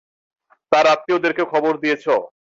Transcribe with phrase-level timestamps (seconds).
[0.71, 2.05] তার আত্মীয়দেরকে খবর দিয়েছ?